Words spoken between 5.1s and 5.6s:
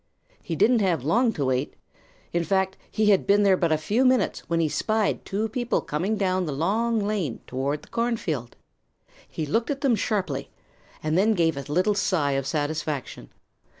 two